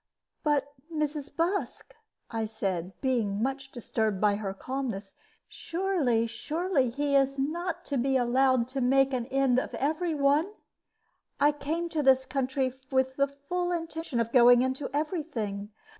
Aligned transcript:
"But, 0.43 0.73
Mrs. 0.91 1.29
Busk," 1.37 1.93
I 2.31 2.47
said, 2.47 2.99
being 3.01 3.39
much 3.43 3.71
disturbed 3.71 4.19
by 4.19 4.33
her 4.37 4.51
calmness, 4.51 5.15
"surely, 5.47 6.25
surely 6.25 6.89
he 6.89 7.15
is 7.15 7.37
not 7.37 7.85
to 7.85 7.97
be 7.99 8.17
allowed 8.17 8.67
to 8.69 8.81
make 8.81 9.13
an 9.13 9.27
end 9.27 9.59
of 9.59 9.75
every 9.75 10.15
one! 10.15 10.53
I 11.39 11.51
came 11.51 11.87
to 11.89 12.01
this 12.01 12.25
country 12.25 12.73
with 12.89 13.15
the 13.15 13.27
full 13.27 13.71
intention 13.71 14.19
of 14.19 14.31
going 14.31 14.63
into 14.63 14.89
every 14.91 15.21
thing. 15.21 15.69